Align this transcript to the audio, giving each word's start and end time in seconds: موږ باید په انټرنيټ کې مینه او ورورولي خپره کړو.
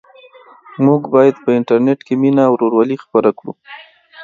موږ 0.85 1.01
باید 1.13 1.35
په 1.43 1.49
انټرنيټ 1.57 1.99
کې 2.07 2.13
مینه 2.21 2.41
او 2.47 2.53
ورورولي 2.55 2.97
خپره 3.03 3.29
کړو. 3.37 3.51